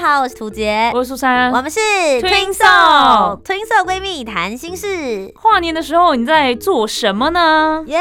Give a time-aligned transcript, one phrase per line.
[0.00, 1.78] 家好，我是涂杰，我是苏珊，我们是
[2.22, 5.30] Twinso Twinso 闺蜜谈心事。
[5.34, 7.84] 跨年的时候你在做什么呢？
[7.86, 8.00] 耶，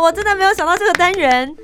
[0.00, 1.54] 我真的没有想到这个单元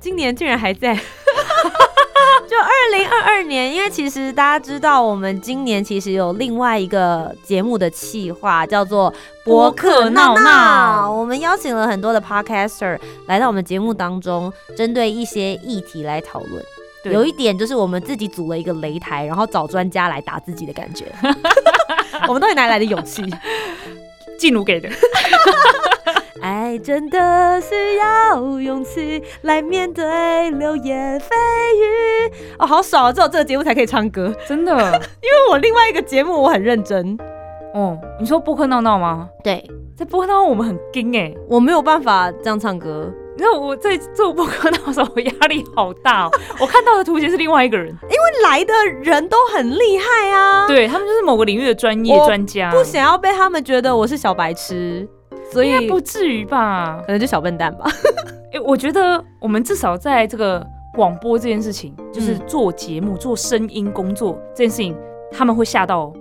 [0.00, 0.94] 今年竟然还在。
[2.48, 9.12] 就二零二二年，因为其实大家知道，我们今年其实有另外一个节目的企划，叫做
[9.44, 16.64] 博客闹闹我们邀请了很多的 podcaster 来到我们节目当中，针对一些议题来讨论。
[17.08, 21.06] 对有一点就是我们自己组了一个擂台，然后找专家来打自己的感觉。
[22.28, 23.22] 我们到底哪里来的勇气？
[24.38, 24.88] 静茹给的。
[26.40, 32.32] 爱真的需要勇气来面对流言蜚语。
[32.60, 33.12] 哦，好爽啊！
[33.12, 34.72] 只有这个节目才可以唱歌，真的？
[35.20, 37.18] 因为我另外一个节目我很认真。
[37.74, 39.28] 哦，你说播客闹闹吗？
[39.42, 46.30] 对，在播客闹闹我们很惊哎、我没有办法这样唱歌，你知道我在做播客闹闹的时候，我压力好大哦。
[46.60, 55.08] 我看到的图形是另外一个人，因为来的人都很厉害啊。，对他们就是某个领域的专业我专家，不想要被他们觉得我是小白痴，
[55.52, 57.00] 所以不至于吧？
[57.06, 57.88] 可能就小笨蛋吧。
[58.52, 64.96] 哎、我觉得我们至少在这个广播这件事情，就是嗯做节目、做声音工作这件事情，
[65.30, 66.12] 他们会吓到哦。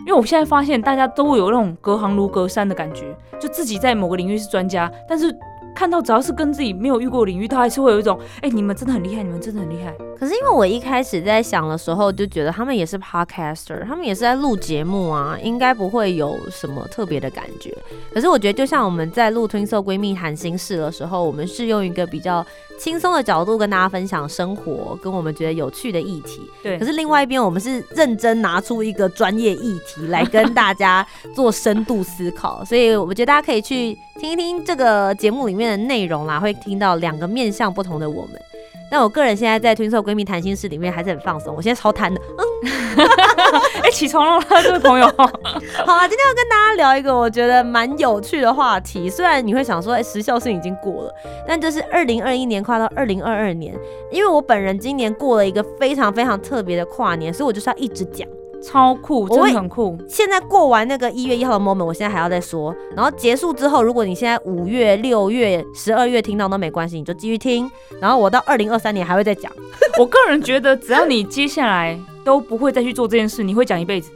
[0.00, 5.34] 因为我现在发现大家都有那种隔行如隔山的感觉，就自己在某个领域是专家，但是
[5.74, 9.94] 看到只要是跟自己没有遇过领域，他还是会有一种，哎、你们真的很厉害，你们真的很厉害。
[10.18, 17.74] 可是因为我一开始在想的时候，就觉得他们也是 podcaster，他们也是在录节目啊，应该不会有什么特别的感觉。
[18.12, 22.44] 可是我觉得，就像我们在录《Twinsol 闺蜜谈心事》的时候，我们是用一个比较
[22.80, 26.40] 轻松的角度跟大家分享生活，跟我们觉得有趣的议题。
[26.62, 38.40] 对，可是另外一边，我们是认真拿出一个专业议题来跟大家做深度思考，所以我觉得大家可以去听一听这个节目里面的内容啦，会听到两个面向不同的我们。
[38.90, 42.20] 那我个人现在在 Twin Soul 闺蜜谈心室里面还是很放松，我现在超贪的。
[43.82, 45.06] 哎、起床了， 这位朋友。
[45.06, 45.24] 好
[45.96, 49.08] 了，今天要跟大家聊一个我觉得蛮有趣的话题。
[49.08, 51.14] 虽然你会想说，哎、时效性已经过了，
[51.46, 53.74] 但这是二零二一年跨到二零二二年，
[54.10, 58.28] 因为我本人今年过了一个非常非常特别的跨年，所以我就是要一直讲。
[58.62, 59.96] 超酷，真的很酷。
[60.06, 62.76] 现在过完那个一月一号的 moment，我现在还要再说。
[62.94, 67.70] 然后结束之后，如果你现在五月、六月、十二月听到都没关系，你就继续听。
[68.02, 69.50] 然后我到二零二三年还会再讲。
[69.98, 74.10] 我个人觉得，只要你接下来都不会再去做这件事，你会讲一辈子。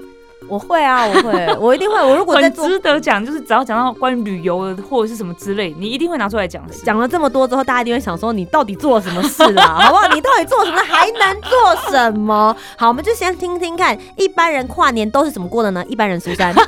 [0.46, 1.96] 我会啊，我会， 我一定会。
[2.02, 6.62] 我如果在值得讲，就是只要讲到关于旅游的或者是什么之类，你一定会拿出来讲。
[6.84, 10.06] 讲了这么多之后，大家一定会想说你到底做了什么事啦， 好不好？
[10.08, 12.54] 你到底做什么，还能做什么？
[12.76, 15.82] 好，我们就先听听看，一般人跨年都是怎么过的呢？
[15.88, 16.62] 一般人苏珊， 我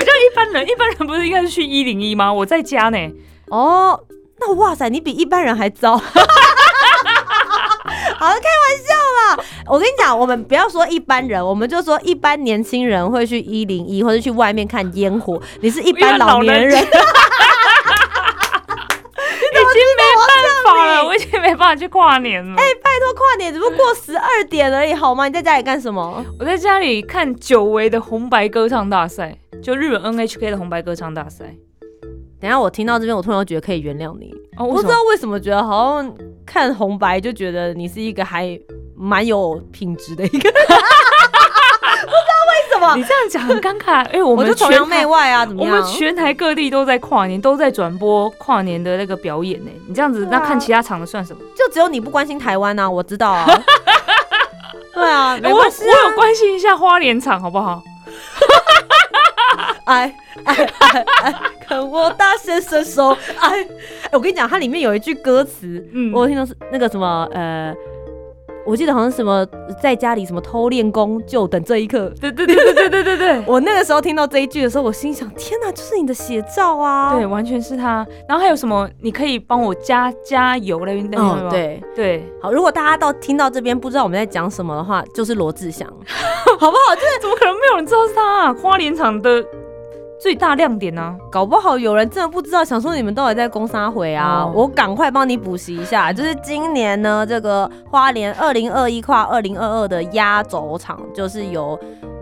[0.00, 2.30] 觉得一般人，一般人不是应该是去一零一吗？
[2.30, 2.98] 我在家呢。
[3.46, 3.98] 哦，
[4.40, 5.96] 那哇塞，你比一般人还糟。
[5.96, 6.10] 好了，
[8.18, 8.53] 开玩笑啦！
[9.66, 16.86] 我跟你讲，我们不要说一般人，我们就说一般年轻人会去一零一或者去外面看烟火，你是一般老年人。
[19.64, 22.54] 已经没办法了，我已经没办法去跨年了。
[22.56, 25.26] 哎拜托，跨年只不过过十二点而已，好吗？
[25.26, 26.24] 你在家里干什么？
[26.38, 31.56] 我在家里看久违的红白歌唱大赛，就日本 NHK 的红白歌唱大赛。
[32.40, 34.32] 等一下我听到这边，我突然觉得可以原谅你。
[34.58, 34.82] 哦，不为什么？
[34.82, 36.14] 知道为什么觉得好像
[36.46, 38.46] 看红白就觉得你是一个还
[38.96, 43.04] 蛮有品质的一个人， 不知道为什么你。
[43.04, 45.92] 这样讲很尴尬，因为我我们就崇洋媚外啊，怎么样我们？
[45.92, 49.70] 全台各地都在跨年，都在转播跨年的那个表演呢。
[49.88, 51.40] 你这样子，对啊那看其他场的算什么？
[51.56, 53.46] 就只有你不关心台湾啊，我知道啊。
[54.94, 55.94] 对啊，没我关系啊。
[56.04, 57.82] 我有关心一下花莲场，好不好？
[59.86, 60.14] 哎
[60.44, 61.34] 哎哎哎，
[61.66, 63.10] 看我大显身手。
[63.38, 67.74] 哎，哎，我跟你讲，它里面有一句歌词，嗯我有听到是那个什么呃。
[68.66, 69.46] 我记得好像什么
[69.82, 72.10] 在家里什么偷练功，就等这一刻。
[72.20, 73.44] 对对对对对对对对。
[73.46, 77.14] 我那个时候听到这一句的时候，我心想：天哪，就是你的写照啊！
[77.14, 78.06] 对，，完全是他。
[78.28, 78.88] 然后还有什么？
[79.00, 81.10] 你可以帮我加加油那边
[81.50, 81.82] 对。
[81.94, 85.86] 对，好，如果大家到听到这边不知道我们在讲什么的话，就是罗志祥，
[86.58, 86.94] 好不好？
[86.94, 88.54] 就是 怎么可能没有人知道是他、啊？
[88.54, 89.44] 花莲场的
[90.20, 94.44] 最大亮点呢、搞不好有人真的不知道，想说你们到底在攻杀回啊？
[94.44, 101.78] 哦我赶快帮你补习一下，就是今年呢，这个花莲二零二一跨二零二二的压轴场，就是由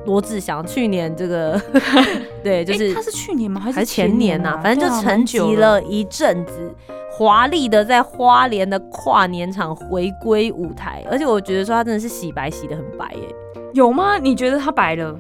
[0.07, 1.61] 罗志祥去年这个
[2.43, 3.61] 对，就诶是他是去年吗？
[3.61, 6.75] 还是前年呐、呐、反正就沉寂了一阵子，
[7.13, 13.35] 华丽的在花莲的跨年场回归舞台，而且我觉得说他真的是洗白洗的很白耶。
[13.75, 14.19] 有吗？
[14.19, 15.17] 你觉得他白了？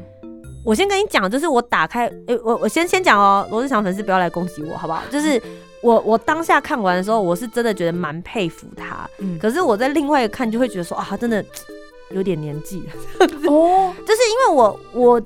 [0.65, 5.03] 我先跟你讲，就是我打开，诶、我我先先讲哦，罗志祥粉丝不要来攻击我，好不好？
[5.11, 5.41] 就是
[5.83, 11.45] 我我当下看完的时候，我是真的觉得蛮佩服他，嗯，可是我在另外一看就会觉得说啊，他真的
[12.11, 12.81] 有点年纪。
[12.81, 15.23] 了， 哦， 就是因为我我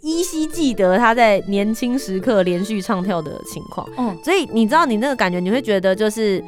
[0.00, 4.16] 依稀记得他在年轻时刻连续唱跳的情况，嗯。
[4.24, 6.42] 所以你知道你那个感觉，你会觉得就是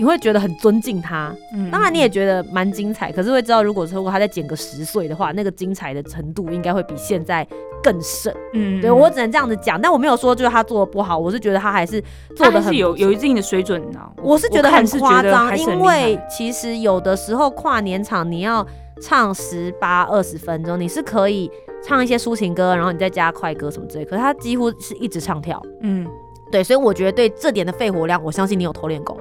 [0.00, 7.46] 你会觉得很尊敬他，嗯当然你也觉得蛮精彩，可是会知道如果说如果他再减个十岁的话，那个精彩的程度应该会比现在
[7.82, 8.34] 更甚。
[8.54, 12.02] 嗯对我只能这样子讲，但我没有说就是他做的不好，我是觉得他还是
[12.34, 14.10] 做的很是有有一定的水准啊。
[14.22, 18.66] 我是觉得很夸张，因为其实有的时候跨年场你要
[19.02, 21.50] 唱十八二十分钟，你是可以
[21.86, 25.62] 唱一些抒情歌，然后你再加快歌什么之类，可是他几乎是一直唱跳。
[25.82, 26.08] 嗯，
[26.50, 29.14] 对，所以我觉得对这点的肺活量，我相信你有偷练功，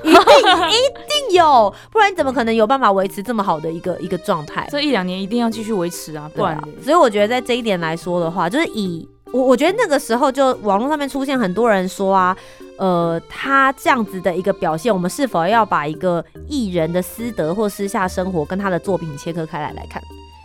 [0.04, 4.68] 一定一定有，不然你怎么可能有办法维持这么好的一个一个状态？
[4.70, 12.36] 这一两年一定要继续维持啊，不然对啊，所以我觉得在这一点来说的话，就是以我我觉得那个时候就网络上面出现很多人说啊，
[12.78, 20.02] 呃，他这样子的一个表现，我们是否要把一个艺人的私德或私下生活跟他的作品切割开来来看？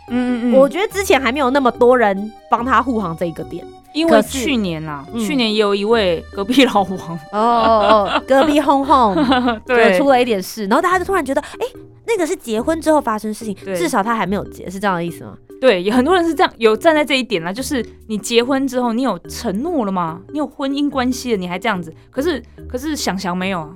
[0.08, 3.66] 嗯嗯嗯，我觉得之前还没有那么多人帮他护航这一个点。
[3.96, 9.16] 因为去年啦，嗯去年也有一位隔壁老王，哦哦哦， 隔壁轰轰。
[9.66, 11.66] 对出了一点事，然后大家就突然觉得，哎、
[12.06, 15.34] 那个是结婚之后发生的事情，至少他还没有结，是这样的意思吗？
[15.60, 20.20] 对，也很多人是这样，有站在这一点啦，就是你结婚之后，你有承诺了吗？
[20.32, 23.70] 你有婚姻关系了，你还这样子，可是可是想想没有啊，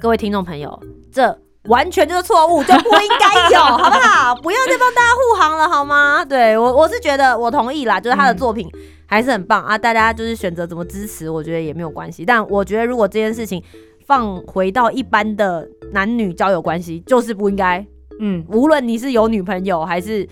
[0.00, 0.78] 各位听众朋友，
[1.12, 4.34] 这完全就是错误，就不应该有， 好不好？
[4.42, 6.24] 不要再帮大家护航了，好吗？
[6.24, 8.68] 对我，我是觉得我同意啦，就是他的作品
[9.10, 12.24] 还是很棒、啊，大家就是选择怎么支持，我觉得也没有关系。
[12.24, 13.62] 但我觉得如果这件事情
[14.06, 17.84] 放回到一般的男女交友关系，就是不应该，
[18.20, 20.26] 嗯，无论你是有女朋友还是。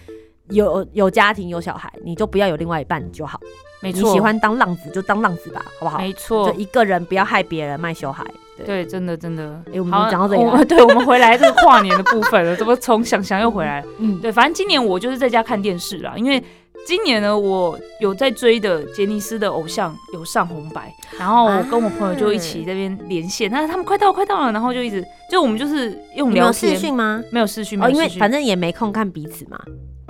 [0.50, 3.38] 有有家庭有小孩，你就不要有另外一半就好。
[3.82, 5.98] 没错，你喜欢当浪子就当浪子吧，好不好？
[5.98, 8.24] 没错就，一个人不要害别人卖小孩。
[8.64, 9.62] 对，真的真的。
[9.70, 13.86] 哎我们好讲到这里来我们 对，我们回来这个跨年的部分了，怎么从想想又回来了？
[13.98, 16.42] 嗯，对，反正今年我就是在家看电视啦，因为
[16.86, 27.22] 今年呢，我有在追的杰尼斯的偶像有上红白，然后我跟我朋友就一起这边连线，但是他们快到快到了，然后就一直就我们就是用你们有视聊天，讯吗？
[27.30, 29.58] 没有视讯，哦，因为反正也没空看彼此嘛，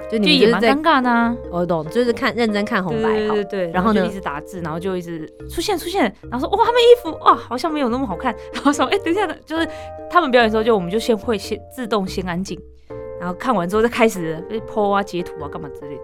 [0.09, 1.37] 就就你们就也蛮尴，尬的啊。
[1.51, 3.35] 我懂，就是看认真看红白好。
[3.35, 9.69] 对对对，然后呢就一直打字，然后就一直出现出现，然后说哇，他们衣服哇好像没有那么好看，然后说哎、等一下，就是
[10.09, 12.57] 他们表演的时候，就我们就先会先自动先安静，
[13.21, 16.03] 然后看完之后再开始被 po 啊、截图啊干嘛之类的，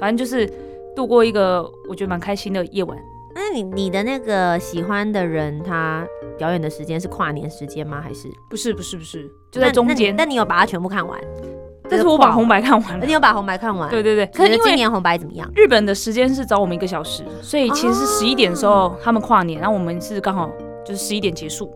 [0.00, 0.50] 反正就是
[0.96, 2.98] 度过一个我觉得蛮开心的夜晚。
[3.32, 6.04] 那你你的那个喜欢的人，他
[6.36, 8.00] 表演的时间是跨年时间吗？
[8.02, 11.20] 还是不是不是不是，就在中间，但你有把它全部看完？
[11.88, 13.04] 但是我把红白，看完了。
[13.04, 13.88] 你有把红白看完？
[13.90, 15.48] 对对对，可可是今年红白怎么样？
[15.54, 20.50] 日本的时间是早我们一个小时，所以其实是哦十一点的时候他们跨年，然后我们是刚好
[20.84, 21.66] 就是十一点结束，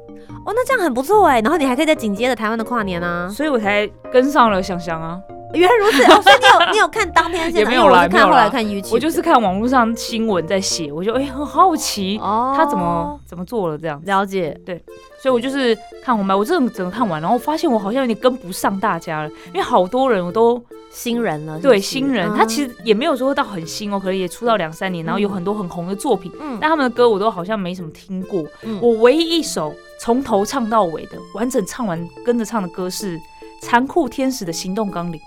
[0.45, 1.41] 哦，那这样很不错哎。
[1.41, 3.29] 然后你还可以再紧接着台湾的跨年啊。
[3.29, 5.21] 所以我才跟上了想想啊。
[5.55, 6.05] 原来如此。
[6.05, 7.59] 哦，所以你有 你有看当天现场？
[7.61, 12.55] 也没有因为我是看后来看 YouTube，我就是看网络上新闻在写，我就哎、很好奇哦。
[12.57, 14.59] 他怎么怎么做了这样，了解？
[14.67, 14.83] 对
[15.23, 26.59] 所以我就是看红白，我真的整个看完，然后发现我好像有点跟不上大家了，因为好多人我都新人了对新人，啊他其实也没有说到很新哦，可能也出道两三年，然后有很多很红的作品，嗯。
[26.61, 28.45] 但他们的歌我都好像没什么听过。
[28.63, 28.79] 嗯。
[28.83, 33.17] 我唯一一首从头唱到尾的完整唱完跟着唱的歌是
[33.65, 35.21] 《残酷天使的行动纲领》。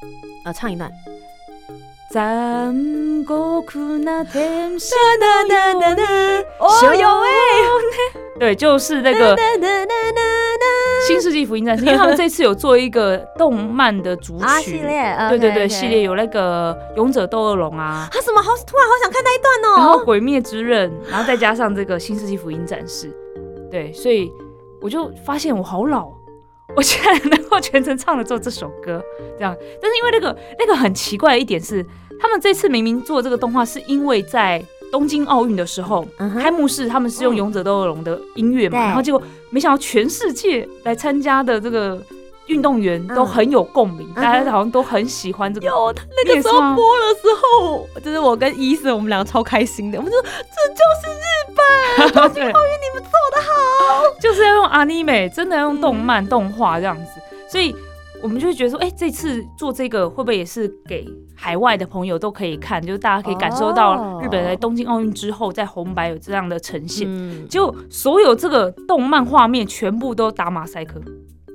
[0.47, 0.91] 啊唱一段。
[2.09, 2.73] 残
[3.25, 4.95] 酷な天使
[6.57, 7.29] 哦有哎，
[8.39, 9.35] 对，就是那个
[11.05, 18.41] 《新世纪福音战士》，因为他们这次有做一个动漫的主啊系曲，列，对对对系列有那个《勇者斗恶龙》啊，啊什么？
[18.41, 19.75] 好突然好想看那一段哦。
[19.77, 23.07] 然后哦《鬼灭之刃》，然后再加上这个《新世纪福音战士》，
[23.69, 24.31] 对，所以
[24.79, 26.09] 我就发现我好老，
[26.75, 29.03] 我居然能够全程唱了做这首歌，
[29.37, 29.55] 这样。
[29.81, 31.85] 但是因为那个那个很奇怪的一点是，
[32.19, 42.01] 他们这次明明做这个动画，是因为在东京奥运的时候，嗯开幕式他们是用《嗯勇者斗恶龙》的音乐嘛，对然后结果没想到全世界来参加的这个
[42.47, 45.67] 运动员都很有共鸣，嗯大家好像都很喜欢这个。
[45.67, 51.25] 有他那个时候播的时候，就是我跟伊森我们两个超开心的，我们说这就是日
[51.55, 57.21] 本，东京， 奥运你们做的好，就是要用 anime，真的要用动漫、动画这样子。
[57.49, 57.75] 所以
[58.21, 67.05] 我们就会觉得说，哎、这次做这个会不会也是给海外的朋友都可以看，就是大家可以感受到哦日本在东京奥运之后，在红白有这样的呈现。
[67.09, 70.99] 嗯就所有这个动漫画面全部都打马赛克，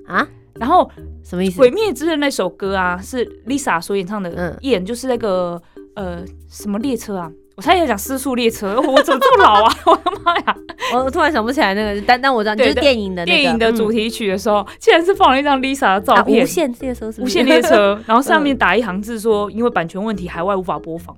[0.07, 0.27] 啊，
[0.61, 0.83] 然后
[1.29, 1.57] 《什么意思？
[1.59, 5.61] 鬼灭之刃》那首歌啊，是 Lisa 所演唱的嗯，演就是那个
[5.95, 9.75] 呃什么列车啊，我差点要讲失速列车，我怎么这么老啊？
[9.87, 10.57] 我的妈呀！
[10.95, 21.15] 我我突然想不起来那个，但但我知道，就是电影的那个电影的主题题曲的时候，竟然是放了一张 Lisa 的照啊，片，无限列车是不是无限列车， 然后上面打一行字说，因为版权问题，海外无法播放。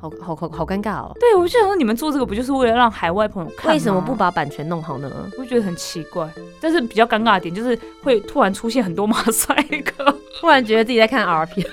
[0.00, 1.12] 好好好好尴尬哦。
[1.18, 3.72] 对，我就想说，你们做这个不就是为了让海外朋友看？
[3.72, 4.14] 为什么不？
[4.14, 5.10] 把版权弄好呢？
[5.38, 6.28] 我就觉得很奇怪。
[6.60, 10.04] 但是比较尴尬的点就是会突然出现很多马赛克。
[10.40, 11.66] 突然觉得自己在看 R 片，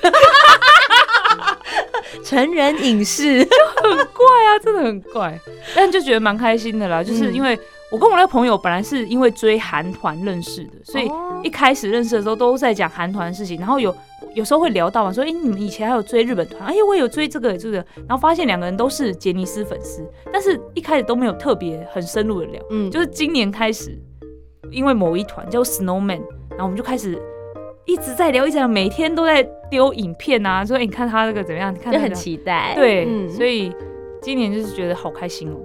[2.26, 3.48] 成人影视。
[3.86, 5.40] 很怪啊，真的很怪，
[5.76, 7.04] 但就觉得蛮开心的啦。
[7.04, 7.60] 就是因为
[7.92, 13.96] 我跟我那个朋友本来是因为追韩团认识的，所以哦一开始认识的时候都在讲韩团的事情，然后有
[14.36, 17.78] 有时候会聊到嘛，说哎、诶你们以前还有追日本团，哎、我有追这个这个，
[18.08, 23.98] 然后发现两个人都是杰尼斯粉丝，但是一开始都没有特别很深入的聊，嗯，就是今年开始，
[24.70, 27.20] 因为某一团叫 Snowman，然后我们就开始。
[27.88, 32.74] 一直在聊，一直在聊，每天都在丢影片啊，说、诶你看他这个怎么样，你看就很期待。
[32.74, 33.72] 对，嗯所以
[34.24, 35.56] 今年就是觉得好开心哦。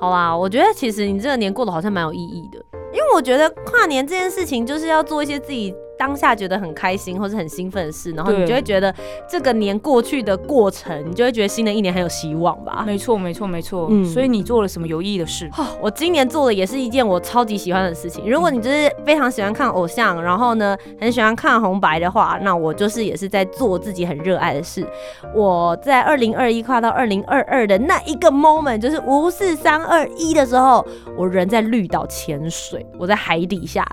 [0.00, 2.58] 好啦，我觉得其实你这个年过得好像蛮有意义的，
[2.92, 8.94] 因为我觉得跨年这件事情就是要做一些自己当下觉得很开心或是很兴奋的事，然后你就会觉得
[9.28, 12.84] 这个年过去的过程，你就会觉得新的一年很有希望吧。
[12.86, 13.88] 没错，没错，没错。
[13.90, 15.50] 嗯所以你做了什么有意义的事？
[15.58, 18.30] 哦，我今年做的也是一件我超级喜欢的事情。
[18.30, 24.86] 如果你就是非常喜欢看偶像，然后呢很喜欢看红白的话，那我就是也是在做自己很热爱的事。
[25.34, 30.86] 我在二零二一跨到二零二二的那一个 moment，就是五四三二一的时候，
[31.16, 33.84] 我人在绿岛潜水，我在海底下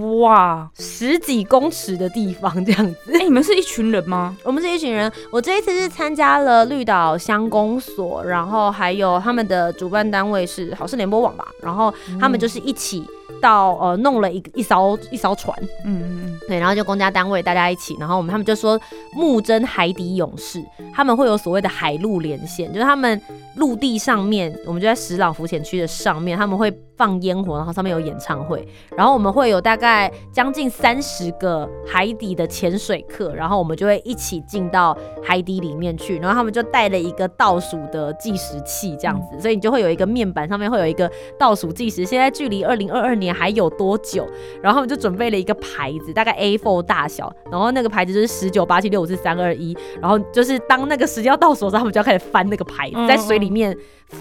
[0.00, 2.96] 哇，十几公尺的地方这样子。
[3.14, 4.36] 哎、你们是一群人吗？
[4.42, 13.04] 我们是一群人，我这一次是参加了绿岛乡公所，然后还有他们的主办单位是好事联播网吧，然后他们就是一起
[13.40, 18.80] 到呃弄了一个一艘一艘船，嗯嗯嗯，对，然后就公家单位大家一起，然后我们他们就说
[19.12, 20.60] 木真海底勇士，
[20.92, 23.20] 他们会有所谓的海陆连线，就是他们
[23.56, 44.26] 陆地上面，我们就在石朗浮潜区的上面，他们会放烟火，然后上面有演唱会，然后我们会有大概将近三十个海底的潜水客，然后我们就会一起进到海底里面去，然后他们就带了一个倒数的计时器这样子，所以你就会有一个面板上面会有一个倒数计时，现在距离二零二二年还有多久？
[44.62, 53.76] 然后他们就准备了一个牌子，大概 A4 大小，然后那个牌子就是十九八七六五四三二一，然后就是当那个时间要倒数的时候，他们就要开始翻那个牌子，嗯在水里面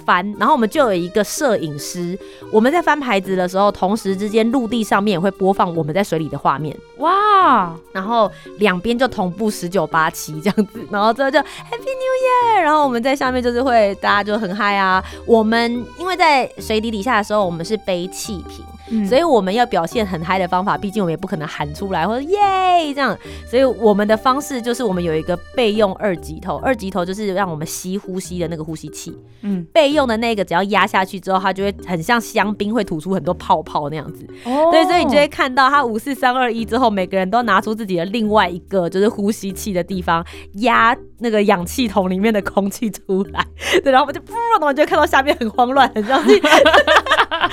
[0.06, 2.18] 翻，然后我们就有一个摄影师，
[2.52, 11.44] 我们在翻牌子的时候，同时之间陆地上面也会播放我们在水里的画面，哇，然后两边就同步十九八七这样子，然后之后就 Happy
[11.80, 18.66] New Year，然后我们在下面就是会大家就很嗨啊，我们因为在水底底下的时候，我们是背气瓶。
[18.94, 19.06] 嗯。
[19.06, 22.94] 所以我们要表现很嗨的方法，毕竟我们也不可能喊出来或者耶！
[22.94, 23.18] 这样，
[23.50, 34.26] 所以我们的方式就是我们有一个备用二级头，二级头就是让我们吸呼吸的那个呼吸器，嗯，备用的那个只要压下去之后，它就会很像香槟会吐出很多泡泡那样子。
[34.46, 34.70] 哦。
[34.72, 43.46] 对，所以你就会看到它五四三二一之后，每个人都拿出自己的另外一个就是呼吸器的地方压那个氧气筒里面的空气出来，
[43.84, 47.13] 对，然后我们就噗，然后就会看到下面很慌乱，很像是，而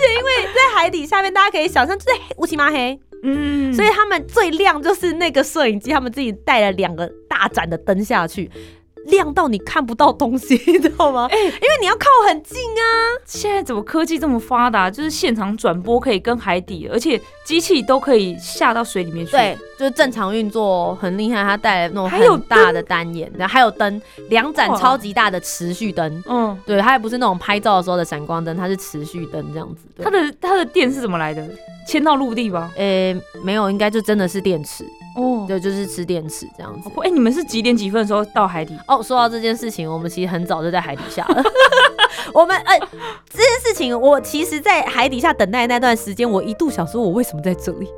[0.00, 8.50] 且因为在海底下面，大家可以想象就是乌漆嘛黑，嗯，所以他们最亮就是那个摄影机，他们自己带了两个大盏的灯下去。
[9.08, 11.28] 亮到你看不到东西，你知道吗？
[11.30, 12.82] 哎、因为你要靠很近啊。
[13.24, 14.90] 现在怎么科技这么发达？
[14.90, 19.32] 就是现场转播可以跟海底，而且机器都可以下到水里面去。
[19.32, 26.22] 对，，就是正常运作很厉害，它带来那种很大的单眼，然后还有灯，两盏超级大的持续灯。
[26.26, 29.82] 嗯，对，它也不是那种拍照的时候的闪光灯，它是持续灯这样子。
[29.96, 31.46] 对它的它的电是怎么来的？
[31.86, 32.70] 牵到陆地吧？
[32.76, 34.84] 呃、没有，应该就真的是电池，
[35.16, 38.76] 哦，对，就是吃电池这样子哎、你们是几点几分的时候到海底？
[38.86, 41.42] 哦，说到这件事情，我们其实很早就在海底下了。
[42.34, 42.78] 我们哎、
[43.30, 47.88] 这件事情，我其实，在海底下等待的那段时间，我一度想说，我为什么在这里？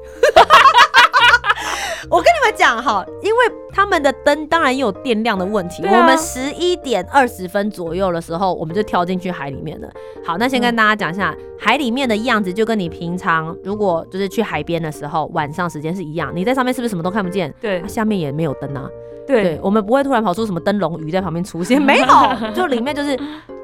[2.08, 3.38] 我跟你们讲哈，因为
[3.72, 5.84] 他们的灯当然也有电量的问题。
[5.84, 9.88] 啊我们十一点二十分左右的时候，我们就跳进去海里面了。
[10.24, 16.32] 好，那先跟大家讲一下、海里面的样子，就跟你平常如果就是去海边的时候，晚上时间是一样。
[16.34, 17.52] 你在上面是不是什么都看不见？
[17.60, 18.88] 对啊下面也没有灯啊。
[19.26, 19.42] 对。
[19.42, 22.06] 对，我们不会突然跑出什么灯笼鱼在旁边出现，没有，
[22.54, 23.18] 就里面就是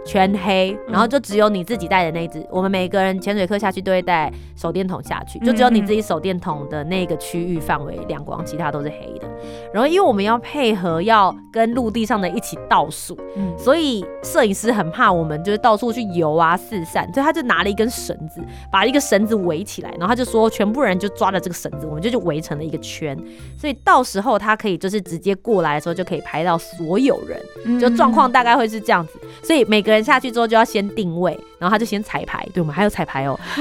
[0.06, 2.46] 全黑，然后就只有你自己带的那一只。
[2.50, 9.28] 我们每个人潜水课下去都会带手电筒下去，就只有你自己手电筒的那个区域范围亮光，其他都是黑的。
[9.74, 23.16] 然后因为我们要配合要跟陆地上的一起倒数，嗯，所以摄影师很怕我们就是到处去游啊四散，所以他就拿了一根绳子，把一个绳子围起来，然后他就说全部人就抓着这个绳子，我们就就围成了一个圈，
[23.58, 33.38] 所以到时候他可以就是直接过来的时候就可以拍到所有人，就状况大概会是这样子，所以每个人下去之后就要先定位，然后他就先彩排，对我们还有彩排哦。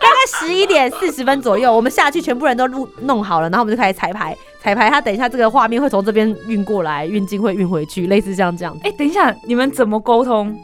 [0.00, 4.36] 大概十一点四十分左右，我们下去，全部人都录弄好了，然后我们就开始彩排。
[4.60, 8.76] 彩排，他等一下这个画面会从这边运过来，运镜会运回去，类似像这样。
[8.82, 10.56] 哎，等一下，你们怎么沟通？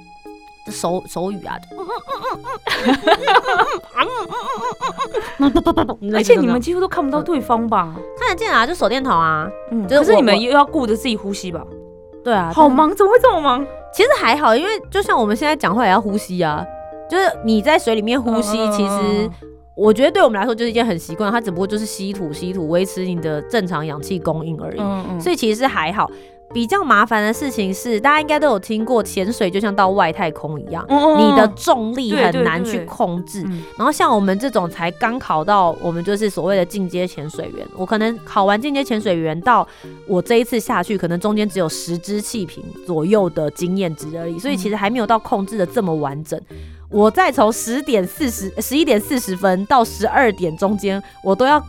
[0.71, 1.57] 手手语啊。
[6.13, 7.95] 而且你们几乎都看不到对方吧？
[8.19, 9.49] 看得见啊，就手电筒啊。
[9.71, 11.63] 嗯，可是你们又要顾着自己呼吸吧？
[12.25, 13.65] 对啊，好忙，怎么会这么忙？
[13.95, 16.65] 其实还好，因为就像我们现在讲话也要呼吸啊。
[17.09, 19.31] 就是你在水里面呼吸，其实
[19.77, 25.21] 我觉得对我们来说就是一件很习惯，它只不过就是吸吐吸吐，维持你的正常氧气供应而已。
[25.21, 26.11] 所以其实还好。
[26.53, 33.43] 比较麻烦的事情是，大家应该都有听过，潜水就像到外太空一样，你的重力很难去控制。
[33.77, 39.67] 然后像我们这种才刚考到，我们就是所谓的进阶潜水员，我可能考完进阶潜水员到
[40.07, 46.41] 我这一次下去，可能中间只有十支气瓶左右的经验值而已，所以其实还没有到控制的这么完整。
[46.89, 51.61] 我再从十点四十、十一点四十分到十二点中间，我都要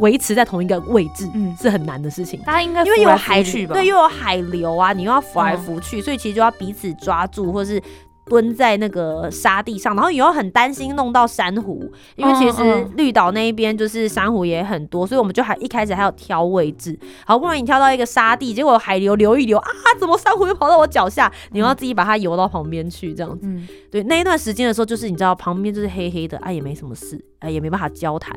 [0.00, 2.40] 维持在同一个位置，嗯，是很难的事情。
[2.40, 3.74] 大家应该因为有海去吧？
[3.74, 7.82] 对，又有海流啊，你又要浮来浮去，所以其实就要彼此抓住，或是。
[8.26, 19.70] 蹲在那个沙地上，然后也要很担心弄到珊瑚，因为其实绿岛那一边就是珊瑚也很多，所以我们就还一开始还要挑位置，好不容易挑到一个沙地，结果海流流一流啊，
[20.00, 21.30] 怎么珊瑚又跑到我脚下？
[21.50, 23.46] 你要自己把它游到旁边去，这样子。
[23.90, 28.34] 对，那一段时间的时候，就是你知道旁边就是黑黑的，啊也没什么事，啊也没办法交谈，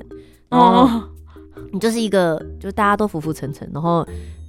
[0.50, 1.02] 哦，
[1.72, 4.08] 你就是一个就大家都浮浮沉沉，然后。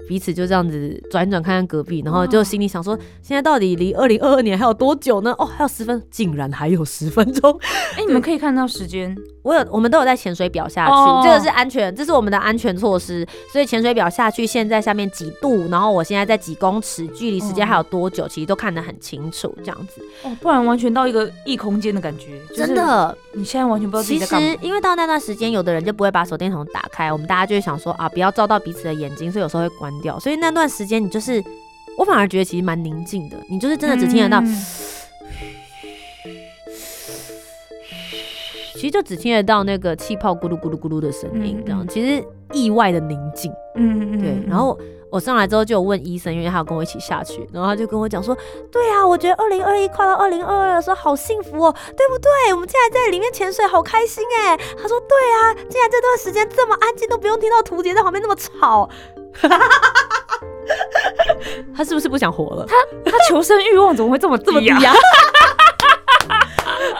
[0.09, 5.35] 彼此就这样子转转看看隔壁，然后就心里想说，现在到底离二零二二年还有多久呢？
[5.39, 7.59] 哦，还有十分，竟然还有十分钟。
[7.97, 9.15] 哎，你们可以看到时间。
[9.43, 13.26] 我有，我们都有在潜水表下去，这个是安全，这是我们的安全措施。
[13.50, 20.02] 所以潜水表下去，现在下面几度，然后我现在在几公尺，距离时间还有多久，其实都看得很清楚，这样子。
[20.25, 23.17] 哦，不然完全到一个异空间的感觉，真的。
[23.32, 24.47] 你现在完全不知道自己在干嘛。
[24.49, 30.19] 其实，因为到那段时间，有的人就不会把手电筒打开，我们大家就会想说啊，不要照到彼此的眼睛，所以有时候会关掉。
[30.19, 31.43] 所以那段时间，你就是
[31.97, 34.43] 我反而觉得其实蛮宁静的，你就是真的只听得到。
[38.75, 43.50] 其实就只听得到那个气泡咕噜咕噜咕噜的声音，这样其实意外的宁静。
[43.75, 44.41] 嗯嗯对。
[44.47, 44.78] 然后
[45.11, 48.37] 我上来之后就有问医生，因为他有跟我一起下去，然后他就跟我讲说
[48.71, 52.54] ：“对啊，我觉得二零二一跨到二零二二的时候好幸福哦，对不对？
[52.54, 58.89] 我们竟然在里面潜水好开心哎。”他说：“对啊，竟然这段时间这么安静，都不用听到图杰在旁边那么吵。”
[61.75, 62.67] 他是不是不想活了？
[62.67, 62.75] 他
[63.11, 64.81] 他求生欲望怎么会这么 这么低啊？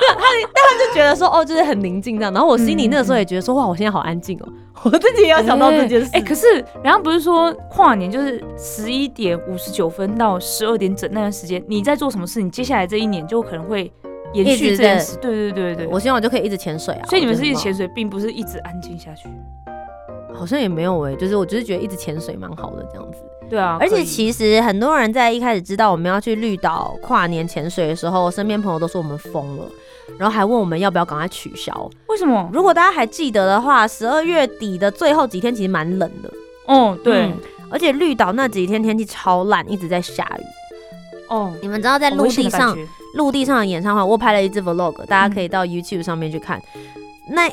[0.01, 2.33] 他，但他就觉得说，哦，就是很宁静这样。
[2.33, 4.49] 然后我心里那个时候也觉得说，哇，我现在好安静哦。
[4.85, 6.09] 我自己也要想到这件事。
[6.13, 12.41] 哎，可是人家不是说跨年就是十一点五十九分到十二点整那段时间，你在做什么事？
[12.41, 13.93] 你接下来这一年就可能会
[14.33, 15.17] 延续这件事。
[15.17, 17.07] 对对对对，我希望我就可以一直潜水啊。
[17.09, 19.29] 所以你们是一直潜水，并不是一直安静下去。
[20.39, 23.19] 好像也没有哎，就是我就是觉得一直潜水蛮好的这样子。
[23.51, 29.65] 对啊，而且其实很多人在一开始知道我们要去绿岛跨年潜水的时候，身边朋友都说我们疯了，
[30.19, 31.91] 然后还问我们要不要赶快取消。
[32.09, 32.49] 为什么？
[32.53, 36.31] 如果大家还记得的话，十二月底的最后几天其实蛮冷的。
[36.67, 37.33] 哦，对，
[37.71, 40.43] 而且绿岛那几天天气超烂，一直在下雨。
[41.29, 42.77] 哦，你们知道在陆地上
[43.15, 46.61] 陆地上的演唱会，我拍了一支 vlog，大家可以到 YouTube 上面去看。
[47.31, 47.49] 那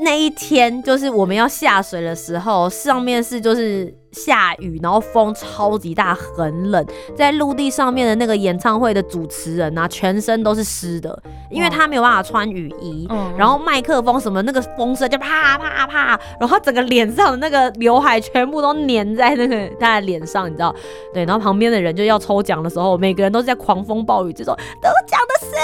[0.00, 6.84] 那一天就是我们要下水的时候，上面是就是下雨，然后风超级大，很冷。
[7.16, 11.16] 在陆地上面的那个演唱会的主持人啊，全身都是湿的，
[11.48, 13.06] 因为他没有办法穿雨衣。
[13.36, 20.74] 然后麦克风什么那个风声就啪啪啪，然后整个脸上的那个刘海全部都粘在那个他的脸上，你知道？
[21.14, 25.54] 对，然后旁边的人就要抽奖的时候，每个人都是在狂风暴雨，之中得奖的是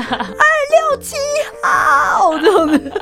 [0.16, 1.16] 二六七
[1.62, 2.92] 号这样子。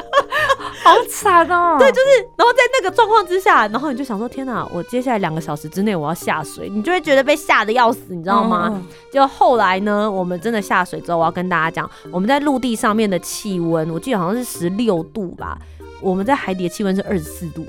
[0.82, 1.76] 好惨哦！
[1.78, 8.82] 对，就是，然后在那个状况之下，然后你就想说，天哪，我接下来两个小时之内我要下水，你就会觉得被吓得要死，你知道吗？
[9.12, 15.58] 就后来呢，我们真的下水之后，我要跟大家讲，我们在陆地上面的气温，我记得好像是十六度吧，
[16.00, 17.66] 我们在海底的气温是二十四度，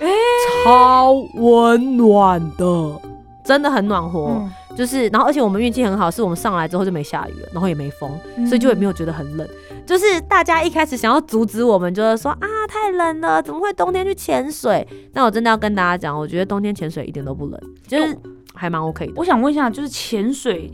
[0.00, 0.08] 哎，
[0.64, 3.00] 超温暖的，
[3.44, 4.48] 真的很暖和。
[4.76, 9.46] 就是然后而且我们运气很好，是我们上来之后就没下雨了，然后也没风，嗯所以就也没有觉得很冷。
[9.90, 14.86] 就是大家一开始想要阻止我们，就是说啊太冷了，怎么会冬天去潜水？
[15.14, 18.16] 那我真的要跟大家讲，我觉得冬天潜水一点都不冷，就是
[18.54, 19.12] 还蛮 OK 的。
[19.16, 20.70] 我想问一下，就是潜水，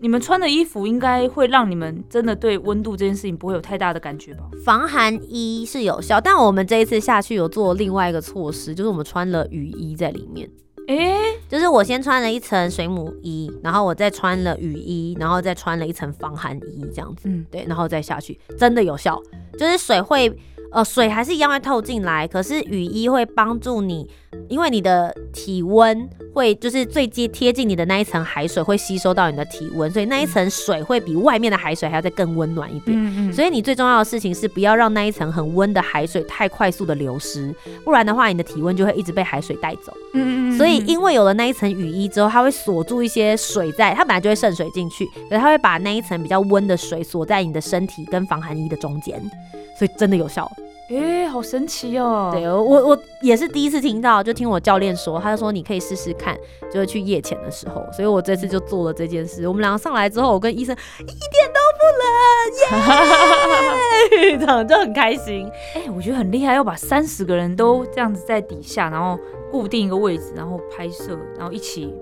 [0.00, 4.42] 你们穿的衣服应该会让你们真的对温度这件事情不会有太大的感觉吧？
[4.66, 10.46] 防寒衣是有效，但我们这一次下去有做另外一个措施，就是我们穿了雨衣在里面。
[10.88, 19.22] 诶，就是我先穿了一层水母衣，然后我再穿了雨衣，然后再穿了一层防寒衣，这样子，嗯，对，然后再下去，真的有效。
[19.58, 20.34] 就是水会，
[20.70, 24.06] 呃，水还是一样会透进来，可是雨衣会帮助你，
[24.48, 32.96] 因为你的体温会就是最接贴近你的那一层海水会吸收到你的体温，所以那一层水会比外面的海水还要再更温暖一点。
[32.96, 37.54] 嗯嗯，所以你最重要的事情是不要让那一层很温的海水太快速的流失，
[37.84, 39.92] 不然的话，你的体温就会一直被海水带走。
[40.12, 49.22] 嗯所以因为有了那一层雨衣之后，它会锁住一些水在，它本来就会渗水进去，可是它会把那一层比较温的水锁在你的身体跟防寒衣的中间，
[49.78, 50.50] 所以真的有效。
[50.90, 52.30] 诶，好神奇哦。
[52.32, 56.34] 对我我也是第一次听到，就听我教练说，他就说你可以试试看，
[56.72, 59.46] 就是去夜潜的时候，所以我这次就做了这件事。
[59.46, 61.14] 我们两个上来之后，我跟医生一点
[61.52, 61.84] 都不
[64.16, 65.46] 冷， 耶，这样就很开心。
[65.74, 69.18] 哎、我觉得很厉害，要把三十个人都这样子在底下，然后
[69.50, 71.94] 固定一个位置，然后拍摄，然后一起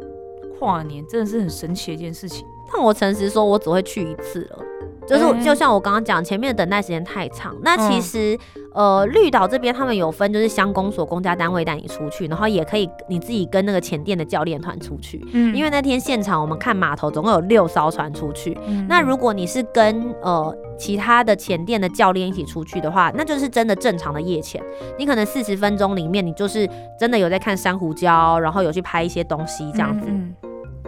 [0.61, 2.47] 跨年，真的是很神奇的一件事情。
[2.73, 4.59] 但我诚实说，我只会去一次了。
[5.07, 7.55] 就是嗯就像我刚刚讲，前面的等待时间太长。
[7.63, 8.37] 那其实、
[8.75, 15.25] 呃，绿岛这边他们有分，就是乡公所公家单位带你出去，然后也可以你自己跟那个前店的教练团出去。
[15.33, 18.59] 嗯因为那天现场我们看码头总共有六艘船出去。
[18.67, 24.61] 嗯那如果你是跟呃其他的前店的教练一起出去的话，那就是真的正常的夜潜。
[24.99, 30.09] 你可能四十分钟里面，你就是真的有在看珊瑚礁，然后有去拍一些东西这样子。
[30.11, 30.35] 嗯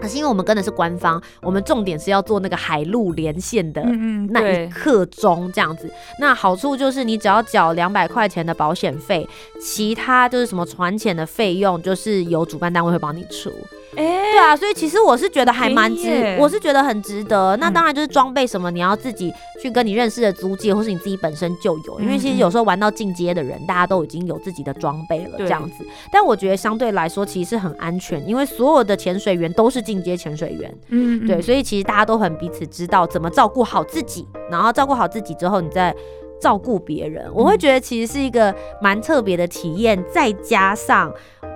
[0.01, 3.83] 可是因为我们跟的是官方，我们重点是要做那个海陆连线的
[4.31, 5.91] 那一，刻钟这样子。
[6.21, 9.29] 那好处就是你只要缴两百块钱的保险费，
[9.61, 13.53] 其他就是什么船钱的费用，就是由主办单位会帮你出。
[13.97, 17.57] 哎、对啊，所以其实我是觉得还蛮值我是觉得很值得。
[17.57, 22.01] 那嗯当然就是装备什么，你要自己去跟你认识的租借，或是你自己本身就有。
[22.01, 25.85] 因为其实有时候玩到进阶的人，大家都已经有自己的装备了，这样子。
[26.13, 30.75] 但我觉得相对来说，其实是很安全，因为所有的潜水员都是进阶潜水员。
[30.89, 35.95] 嗯对，所以其实大家都很彼此知道怎么照顾好自己，然后照顾好自己之后，你再
[36.41, 37.31] 照顾别人。
[37.35, 41.13] 我会觉得其实是一个蛮特别的体验，再加上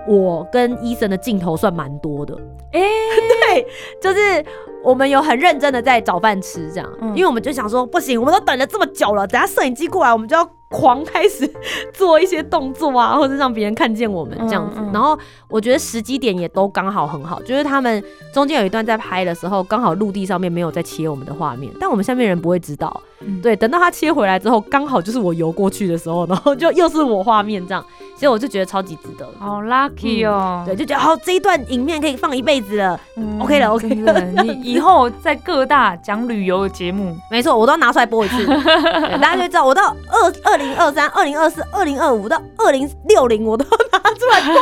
[0.07, 2.35] 我跟医生的镜头算蛮多的。
[2.71, 2.81] 哎
[3.51, 3.67] 对，
[4.01, 4.43] 就是
[4.83, 11.47] 我们有很认真的在找饭吃，这样，嗯因为我们就想说，不行，我们都等了这么久了，等下摄影机过来，我们就要狂开始
[11.93, 14.77] 做一些动作啊， 或者让别人看见我们这样子。
[14.79, 23.01] 嗯嗯然后我觉得时机点也都刚好很好，就是他们中间有一段在拍的时候，刚好陆地上面没有在切我们的画面，但我们下面人不会知道。
[23.25, 27.83] 嗯对，等到他切回来之后，刚好就是我游过去的时候，然后就又是我画面这样，
[28.17, 29.25] 所以我就觉得超级值得。
[29.39, 30.63] 好 lucky 哦。
[30.65, 32.99] 对，就觉得好，这一段影片可以放一辈子了。
[33.15, 44.55] 嗯 OK 了，OK 了你 以后在各大讲旅游的节目，没错，我都要拿出来播一次， 对大家就知道我到二二零二三、二零二四、二零二五到二零六零，我都拿出来过。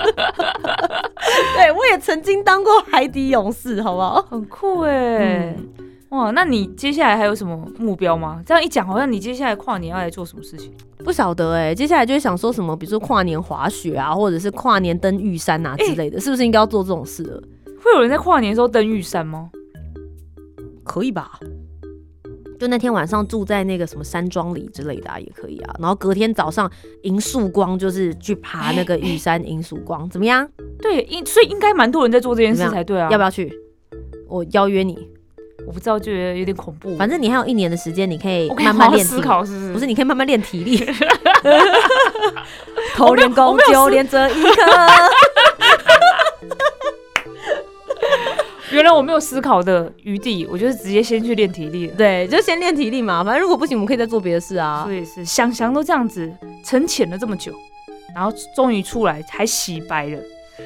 [1.56, 4.22] 对，我也曾经当过海底勇士，好不好？
[4.30, 5.54] 很酷哎。
[5.56, 5.68] 嗯
[6.10, 8.42] 哇，那你接下来还有什么目标吗？
[8.44, 10.72] 这样一讲，好像你接下来跨年要来做什么事情？
[11.04, 17.40] 不晓得哎、接下来就会想说什么，比如说跨年滑雪啊，或者是跨年登玉山啊之类的，是不是应该要做这种事了？
[17.80, 19.50] 会有人在跨年的时候登玉山吗？
[20.82, 21.38] 可以吧？
[22.60, 25.74] 就那天晚上住在那个什么山庄里之类的啊，也可以啊。
[25.78, 26.70] 然后隔天早上
[27.04, 30.46] 迎曙光，就是去爬那个玉山迎曙光，怎么样？
[30.78, 33.08] 对，应所以应该蛮多人在做这件事才对啊。
[33.10, 33.50] 要不要去？
[34.28, 35.08] 我邀约你，
[35.66, 36.94] 我不知道，觉得有点恐怖。
[36.98, 39.22] 反正你还有一年的时间，你可以慢慢练思。
[39.22, 39.72] 考是不是？
[39.72, 40.86] 不是，你可以慢慢练体力。
[42.94, 44.62] 头连弓我没有就连着一颗。
[48.72, 51.94] 原来我没有思考的余地，我就是直接先去练体力了。
[51.96, 53.24] 对，就先练体力嘛。
[53.24, 54.92] 反正如果不行，我们可以再做别的事啊所。
[54.92, 56.30] 以是想想都这样子
[56.64, 57.52] 沉潜了这么久，
[58.14, 60.18] 然后终于出来还洗白了。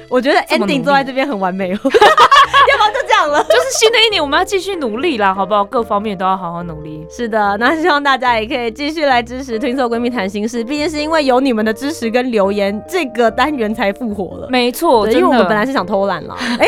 [0.09, 1.79] 我觉得 ending 力坐在这边很完美哦。
[1.83, 3.41] 要不然就这样了。
[3.45, 5.63] 就是新的一年我们要继续努力啦，好不好？
[5.63, 7.05] 各方面都要好好努力。
[7.09, 14.47] 是的，那希望大家也可以继续来支持《听说闺蜜谈心事》，毕竟是因为有你们的支持跟留言，这个单元才复活了。
[14.51, 16.35] 没错，因为我们本来是想偷懒啦。
[16.59, 16.67] 哎、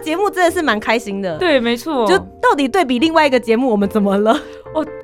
[0.00, 1.38] 节目真的是蛮开心的。。
[1.38, 4.36] 对，没错，就到底对比另外一个节目，我们怎么了？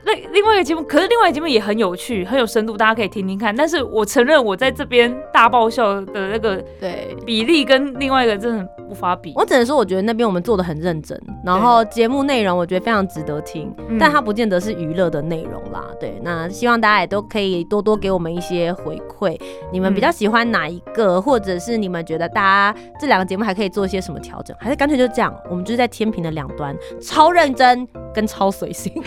[0.06, 3.54] 哦，另另外一个节目，可是另外一个节目也很有趣，很有深度，大家可以听听看。
[3.54, 7.16] 但是我承认，我在这边大爆笑的那个对。
[7.26, 9.32] 比例跟另外一个真的无法比。
[9.34, 15.84] 我只能说，我觉得那边我们做的很认真，然后节目内容我觉得非常值得听，但它不见得是娱乐的内容啦。
[15.98, 19.36] 对，那希望大家也都可以多多给我们一些回馈，
[19.72, 28.92] 你们比较喜欢哪一个，或者是你们觉得大家这两个节目还可以做一些什么调整，还是干脆就这样，我们就是在天平的两端，超认真跟超随性。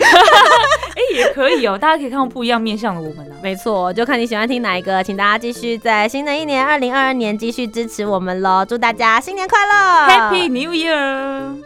[0.90, 3.36] 哎，也可以哦，大家可以看到不一样面向的我们啊。
[3.42, 8.64] 没错，就看你喜欢听哪一个，请大家继续在新的一年二零二二年继续支持我们喽！
[8.64, 11.56] 祝大家新年快乐，Happy New Year！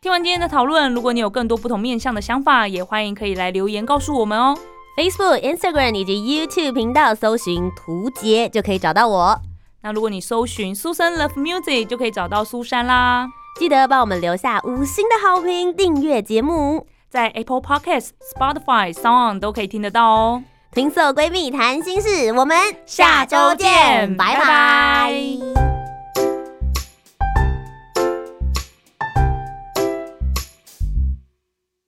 [0.00, 4.56] 听完今天的讨论，如果你有更多不同面向的想法，也欢迎可以来留言告诉我们哦。
[4.96, 9.47] Facebook、Instagram 以及 YouTube 频道搜寻“图杰”就可以找到我。
[9.82, 13.28] 那如果你搜寻苏珊 Love Music，就可以找到苏珊啦。
[13.58, 20.42] 记得帮我们留下五星的好评，订阅节目，在 Apple Podcast、Spotify、Sound 都可以听得到哦。
[20.72, 25.77] 听色闺蜜谈心事，我们下周见，拜拜。